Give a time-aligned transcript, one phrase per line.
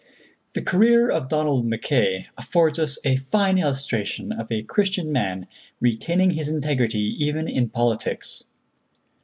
[0.53, 5.45] The career of Donald Mackay affords us a fine illustration of a Christian man
[5.79, 8.45] retaining his integrity even in politics.